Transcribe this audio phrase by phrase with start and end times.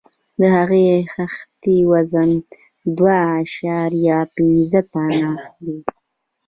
[0.39, 2.29] د هرې خښتې وزن
[2.97, 5.31] دوه اعشاریه پنځه ټنه
[5.63, 5.77] دی.